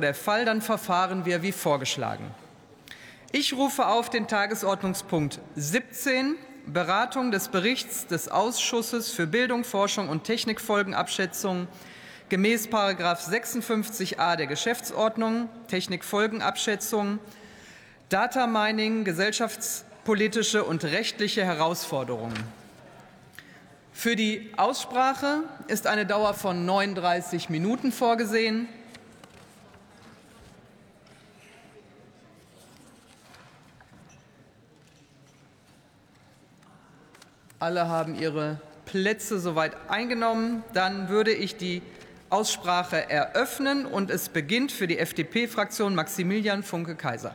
der 0.00 0.14
Fall, 0.14 0.44
dann 0.44 0.60
verfahren 0.60 1.24
wir 1.24 1.42
wie 1.42 1.52
vorgeschlagen. 1.52 2.34
Ich 3.30 3.52
rufe 3.52 3.86
auf 3.86 4.10
den 4.10 4.26
Tagesordnungspunkt 4.26 5.38
17, 5.54 6.34
Beratung 6.66 7.30
des 7.30 7.48
Berichts 7.48 8.08
des 8.08 8.28
Ausschusses 8.28 9.12
für 9.12 9.28
Bildung, 9.28 9.62
Forschung 9.62 10.08
und 10.08 10.24
Technikfolgenabschätzung 10.24 11.68
gemäß 12.28 12.68
56a 12.68 14.34
der 14.34 14.48
Geschäftsordnung, 14.48 15.48
Technikfolgenabschätzung, 15.68 17.20
Data 18.08 18.48
Mining, 18.48 19.04
gesellschaftspolitische 19.04 20.64
und 20.64 20.82
rechtliche 20.82 21.44
Herausforderungen. 21.44 22.34
Für 23.92 24.16
die 24.16 24.50
Aussprache 24.56 25.44
ist 25.68 25.86
eine 25.86 26.04
Dauer 26.04 26.34
von 26.34 26.66
39 26.66 27.48
Minuten 27.48 27.92
vorgesehen. 27.92 28.68
Alle 37.64 37.88
haben 37.88 38.14
ihre 38.14 38.60
Plätze 38.84 39.38
soweit 39.38 39.72
eingenommen. 39.88 40.62
Dann 40.74 41.08
würde 41.08 41.32
ich 41.32 41.56
die 41.56 41.80
Aussprache 42.28 43.08
eröffnen 43.08 43.86
und 43.86 44.10
es 44.10 44.28
beginnt 44.28 44.70
für 44.70 44.86
die 44.86 44.98
FDP-Fraktion 44.98 45.94
Maximilian 45.94 46.62
Funke-Kaiser. 46.62 47.34